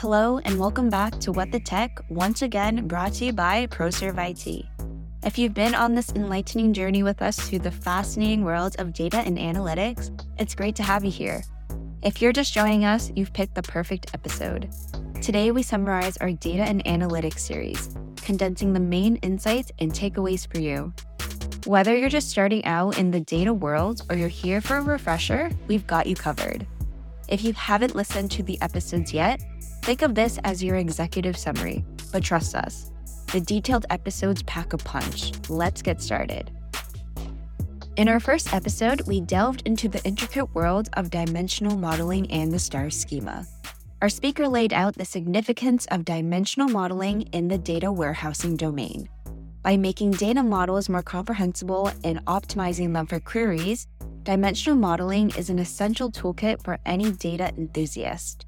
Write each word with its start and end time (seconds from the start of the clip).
Hello, 0.00 0.38
and 0.46 0.58
welcome 0.58 0.88
back 0.88 1.20
to 1.20 1.30
What 1.30 1.52
the 1.52 1.60
Tech, 1.60 2.00
once 2.08 2.40
again 2.40 2.88
brought 2.88 3.12
to 3.12 3.26
you 3.26 3.34
by 3.34 3.66
ProServe 3.66 4.30
IT. 4.30 4.64
If 5.26 5.36
you've 5.36 5.52
been 5.52 5.74
on 5.74 5.94
this 5.94 6.10
enlightening 6.12 6.72
journey 6.72 7.02
with 7.02 7.20
us 7.20 7.38
through 7.38 7.58
the 7.58 7.70
fascinating 7.70 8.42
world 8.42 8.76
of 8.78 8.94
data 8.94 9.18
and 9.18 9.36
analytics, 9.36 10.10
it's 10.38 10.54
great 10.54 10.74
to 10.76 10.82
have 10.82 11.04
you 11.04 11.10
here. 11.10 11.44
If 12.02 12.22
you're 12.22 12.32
just 12.32 12.54
joining 12.54 12.86
us, 12.86 13.12
you've 13.14 13.34
picked 13.34 13.54
the 13.54 13.62
perfect 13.62 14.14
episode. 14.14 14.70
Today, 15.20 15.50
we 15.50 15.62
summarize 15.62 16.16
our 16.16 16.32
data 16.32 16.62
and 16.62 16.82
analytics 16.86 17.40
series, 17.40 17.94
condensing 18.16 18.72
the 18.72 18.80
main 18.80 19.16
insights 19.16 19.70
and 19.80 19.92
takeaways 19.92 20.50
for 20.50 20.60
you. 20.60 20.94
Whether 21.66 21.94
you're 21.94 22.08
just 22.08 22.30
starting 22.30 22.64
out 22.64 22.96
in 22.96 23.10
the 23.10 23.20
data 23.20 23.52
world 23.52 24.00
or 24.08 24.16
you're 24.16 24.28
here 24.28 24.62
for 24.62 24.78
a 24.78 24.80
refresher, 24.80 25.50
we've 25.68 25.86
got 25.86 26.06
you 26.06 26.16
covered. 26.16 26.66
If 27.30 27.44
you 27.44 27.52
haven't 27.52 27.94
listened 27.94 28.32
to 28.32 28.42
the 28.42 28.60
episodes 28.60 29.14
yet, 29.14 29.40
think 29.82 30.02
of 30.02 30.16
this 30.16 30.38
as 30.42 30.64
your 30.64 30.74
executive 30.76 31.36
summary, 31.36 31.84
but 32.10 32.24
trust 32.24 32.56
us, 32.56 32.90
the 33.30 33.40
detailed 33.40 33.86
episodes 33.88 34.42
pack 34.42 34.72
a 34.72 34.78
punch. 34.78 35.30
Let's 35.48 35.80
get 35.80 36.02
started. 36.02 36.50
In 37.96 38.08
our 38.08 38.18
first 38.18 38.52
episode, 38.52 39.02
we 39.06 39.20
delved 39.20 39.62
into 39.64 39.88
the 39.88 40.02
intricate 40.04 40.52
world 40.56 40.88
of 40.94 41.10
dimensional 41.10 41.78
modeling 41.78 42.28
and 42.32 42.52
the 42.52 42.58
STAR 42.58 42.90
schema. 42.90 43.46
Our 44.02 44.08
speaker 44.08 44.48
laid 44.48 44.72
out 44.72 44.96
the 44.96 45.04
significance 45.04 45.86
of 45.92 46.04
dimensional 46.04 46.68
modeling 46.68 47.22
in 47.32 47.46
the 47.46 47.58
data 47.58 47.92
warehousing 47.92 48.56
domain. 48.56 49.08
By 49.62 49.76
making 49.76 50.12
data 50.12 50.42
models 50.42 50.88
more 50.88 51.02
comprehensible 51.02 51.92
and 52.02 52.24
optimizing 52.24 52.92
them 52.92 53.06
for 53.06 53.20
queries, 53.20 53.86
dimensional 54.22 54.78
modeling 54.78 55.30
is 55.36 55.50
an 55.50 55.58
essential 55.58 56.10
toolkit 56.10 56.62
for 56.62 56.78
any 56.84 57.12
data 57.12 57.52
enthusiast. 57.56 58.46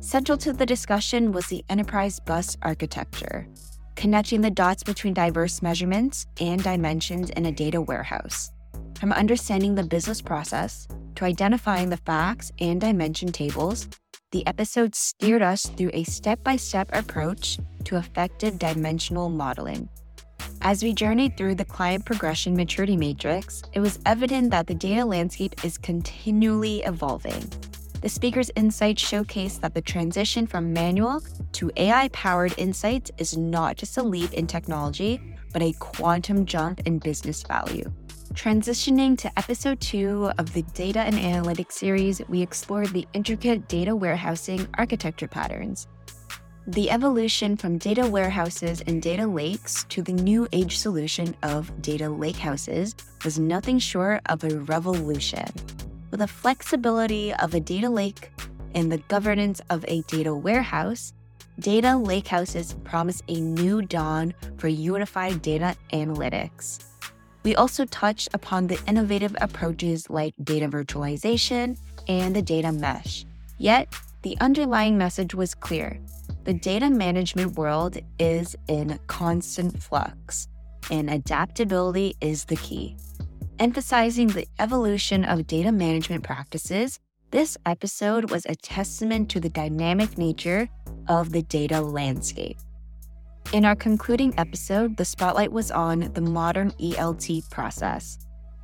Central 0.00 0.38
to 0.38 0.52
the 0.52 0.66
discussion 0.66 1.32
was 1.32 1.46
the 1.46 1.64
enterprise 1.68 2.18
bus 2.20 2.56
architecture, 2.62 3.46
connecting 3.94 4.40
the 4.40 4.50
dots 4.50 4.82
between 4.82 5.14
diverse 5.14 5.62
measurements 5.62 6.26
and 6.40 6.62
dimensions 6.62 7.30
in 7.30 7.46
a 7.46 7.52
data 7.52 7.80
warehouse. 7.80 8.50
From 8.98 9.12
understanding 9.12 9.74
the 9.74 9.84
business 9.84 10.22
process 10.22 10.88
to 11.16 11.24
identifying 11.24 11.90
the 11.90 11.98
facts 11.98 12.50
and 12.58 12.80
dimension 12.80 13.32
tables, 13.32 13.88
the 14.30 14.46
episode 14.46 14.94
steered 14.94 15.42
us 15.42 15.66
through 15.66 15.90
a 15.92 16.04
step 16.04 16.42
by 16.42 16.56
step 16.56 16.88
approach 16.92 17.58
to 17.84 17.96
effective 17.96 18.58
dimensional 18.58 19.28
modeling. 19.28 19.88
As 20.64 20.84
we 20.84 20.92
journeyed 20.92 21.36
through 21.36 21.56
the 21.56 21.64
client 21.64 22.04
progression 22.04 22.54
maturity 22.54 22.96
matrix, 22.96 23.64
it 23.72 23.80
was 23.80 23.98
evident 24.06 24.52
that 24.52 24.68
the 24.68 24.74
data 24.74 25.04
landscape 25.04 25.64
is 25.64 25.76
continually 25.76 26.84
evolving. 26.84 27.50
The 28.00 28.08
speaker's 28.08 28.48
insights 28.54 29.02
showcase 29.02 29.58
that 29.58 29.74
the 29.74 29.82
transition 29.82 30.46
from 30.46 30.72
manual 30.72 31.20
to 31.54 31.72
AI 31.76 32.06
powered 32.10 32.54
insights 32.58 33.10
is 33.18 33.36
not 33.36 33.76
just 33.76 33.98
a 33.98 34.04
leap 34.04 34.34
in 34.34 34.46
technology, 34.46 35.20
but 35.52 35.62
a 35.62 35.72
quantum 35.80 36.46
jump 36.46 36.78
in 36.86 37.00
business 37.00 37.42
value. 37.42 37.92
Transitioning 38.34 39.18
to 39.18 39.36
episode 39.36 39.80
two 39.80 40.30
of 40.38 40.52
the 40.52 40.62
Data 40.74 41.00
and 41.00 41.16
Analytics 41.16 41.72
series, 41.72 42.22
we 42.28 42.40
explored 42.40 42.90
the 42.90 43.06
intricate 43.14 43.66
data 43.66 43.96
warehousing 43.96 44.68
architecture 44.78 45.28
patterns, 45.28 45.88
the 46.68 46.90
evolution 46.90 47.56
from 47.56 47.76
data 47.76 48.06
warehouses 48.06 48.82
and 48.82 49.02
data 49.02 49.26
lakes 49.26 49.84
to 49.88 50.00
the 50.00 50.12
new 50.12 50.46
age 50.52 50.78
solution 50.78 51.34
of 51.42 51.82
data 51.82 52.04
lakehouses 52.04 52.94
was 53.24 53.36
nothing 53.36 53.80
short 53.80 54.20
of 54.26 54.44
a 54.44 54.60
revolution. 54.60 55.44
With 56.12 56.20
the 56.20 56.28
flexibility 56.28 57.34
of 57.34 57.54
a 57.54 57.60
data 57.60 57.90
lake 57.90 58.30
and 58.76 58.92
the 58.92 58.98
governance 58.98 59.60
of 59.70 59.84
a 59.88 60.02
data 60.02 60.32
warehouse, 60.32 61.12
data 61.58 61.88
lakehouses 61.88 62.82
promise 62.84 63.22
a 63.26 63.40
new 63.40 63.82
dawn 63.82 64.32
for 64.56 64.68
unified 64.68 65.42
data 65.42 65.74
analytics. 65.92 66.84
We 67.42 67.56
also 67.56 67.86
touched 67.86 68.28
upon 68.34 68.68
the 68.68 68.78
innovative 68.86 69.34
approaches 69.40 70.08
like 70.08 70.34
data 70.44 70.68
virtualization 70.68 71.76
and 72.06 72.36
the 72.36 72.42
data 72.42 72.70
mesh. 72.70 73.26
Yet, 73.58 73.92
the 74.22 74.36
underlying 74.40 74.96
message 74.96 75.34
was 75.34 75.52
clear 75.52 75.98
the 76.44 76.54
data 76.54 76.90
management 76.90 77.56
world 77.56 77.98
is 78.18 78.56
in 78.68 78.98
constant 79.06 79.80
flux, 79.82 80.48
and 80.90 81.08
adaptability 81.08 82.14
is 82.20 82.44
the 82.44 82.56
key. 82.56 82.96
Emphasizing 83.58 84.26
the 84.28 84.46
evolution 84.58 85.24
of 85.24 85.46
data 85.46 85.70
management 85.70 86.24
practices, 86.24 86.98
this 87.30 87.56
episode 87.64 88.30
was 88.30 88.44
a 88.46 88.56
testament 88.56 89.30
to 89.30 89.40
the 89.40 89.48
dynamic 89.48 90.18
nature 90.18 90.68
of 91.08 91.30
the 91.30 91.42
data 91.42 91.80
landscape. 91.80 92.58
In 93.52 93.64
our 93.64 93.76
concluding 93.76 94.34
episode, 94.38 94.96
the 94.96 95.04
spotlight 95.04 95.52
was 95.52 95.70
on 95.70 96.10
the 96.12 96.20
modern 96.20 96.72
ELT 96.72 97.48
process. 97.50 98.18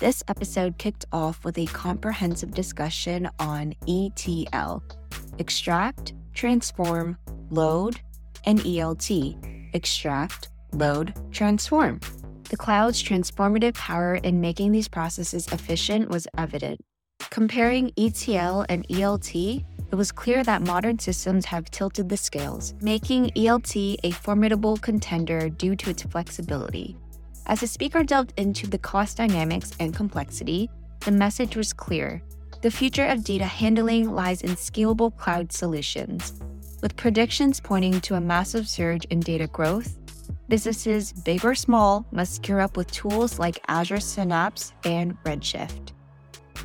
This 0.00 0.22
episode 0.28 0.76
kicked 0.78 1.06
off 1.12 1.44
with 1.44 1.56
a 1.58 1.66
comprehensive 1.66 2.52
discussion 2.52 3.30
on 3.38 3.74
ETL 3.88 4.82
extract, 5.38 6.14
transform, 6.34 7.16
load, 7.52 8.00
and 8.44 8.60
ELT 8.60 9.70
extract, 9.74 10.48
load, 10.72 11.14
transform. 11.30 12.00
The 12.48 12.56
cloud's 12.56 13.02
transformative 13.02 13.74
power 13.74 14.16
in 14.16 14.40
making 14.40 14.72
these 14.72 14.88
processes 14.88 15.46
efficient 15.52 16.10
was 16.10 16.26
evident. 16.36 16.80
Comparing 17.30 17.92
ETL 17.96 18.66
and 18.68 18.86
ELT, 18.88 19.64
it 19.90 19.94
was 19.94 20.12
clear 20.12 20.42
that 20.44 20.62
modern 20.62 20.98
systems 20.98 21.44
have 21.46 21.70
tilted 21.70 22.08
the 22.08 22.16
scales, 22.16 22.74
making 22.80 23.30
ELT 23.36 23.96
a 24.02 24.10
formidable 24.10 24.76
contender 24.78 25.48
due 25.48 25.76
to 25.76 25.90
its 25.90 26.02
flexibility. 26.02 26.96
As 27.46 27.60
the 27.60 27.66
speaker 27.66 28.02
delved 28.02 28.32
into 28.36 28.66
the 28.66 28.78
cost 28.78 29.16
dynamics 29.16 29.72
and 29.80 29.94
complexity, 29.94 30.70
the 31.00 31.10
message 31.10 31.56
was 31.56 31.72
clear. 31.72 32.22
The 32.62 32.70
future 32.70 33.06
of 33.06 33.24
data 33.24 33.44
handling 33.44 34.12
lies 34.12 34.42
in 34.42 34.50
scalable 34.50 35.16
cloud 35.16 35.52
solutions, 35.52 36.32
with 36.82 36.96
predictions 36.96 37.60
pointing 37.60 38.00
to 38.02 38.16
a 38.16 38.20
massive 38.20 38.68
surge 38.68 39.06
in 39.06 39.20
data 39.20 39.46
growth, 39.46 39.96
businesses, 40.48 41.12
big 41.12 41.44
or 41.44 41.54
small, 41.54 42.04
must 42.10 42.42
gear 42.42 42.60
up 42.60 42.76
with 42.76 42.90
tools 42.90 43.38
like 43.38 43.62
Azure 43.68 44.00
Synapse 44.00 44.74
and 44.84 45.16
Redshift. 45.24 45.92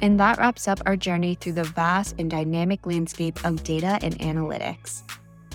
And 0.02 0.20
that 0.20 0.38
wraps 0.38 0.68
up 0.68 0.82
our 0.86 0.98
journey 0.98 1.36
through 1.36 1.54
the 1.54 1.64
vast 1.64 2.16
and 2.20 2.30
dynamic 2.30 2.86
landscape 2.86 3.44
of 3.46 3.64
data 3.64 3.98
and 4.02 4.18
analytics, 4.20 5.04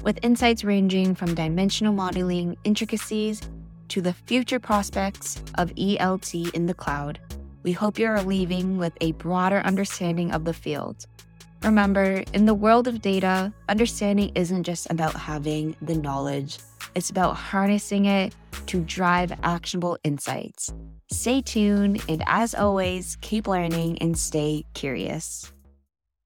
with 0.03 0.19
insights 0.23 0.65
ranging 0.65 1.15
from 1.15 1.35
dimensional 1.35 1.93
modeling 1.93 2.57
intricacies 2.65 3.43
to 3.89 4.01
the 4.01 4.13
future 4.13 4.59
prospects 4.59 5.43
of 5.57 5.71
ELT 5.75 6.55
in 6.55 6.67
the 6.67 6.75
cloud. 6.75 7.21
We 7.63 7.73
hope 7.73 7.99
you 7.99 8.07
are 8.07 8.23
leaving 8.23 8.79
with 8.79 8.93
a 9.01 9.13
broader 9.13 9.59
understanding 9.59 10.33
of 10.33 10.45
the 10.45 10.55
field 10.55 11.07
Remember, 11.65 12.25
in 12.33 12.47
the 12.47 12.55
world 12.55 12.89
of 12.89 13.01
data, 13.01 13.53
understanding 13.69 14.33
isn't 14.35 14.65
just 14.65 14.91
about 14.91 15.15
having 15.15 15.77
the 15.81 15.95
knowledge, 15.95 16.59
it's 16.97 17.09
about 17.09 17.37
harnessing 17.37 18.07
it 18.07 18.35
to 18.67 18.81
drive 18.81 19.33
actionable 19.45 19.97
insights. 20.03 20.75
Stay 21.13 21.41
tuned, 21.41 22.03
and 22.09 22.25
as 22.27 22.55
always, 22.55 23.17
keep 23.21 23.47
learning 23.47 23.99
and 23.99 24.19
stay 24.19 24.65
curious. 24.75 25.53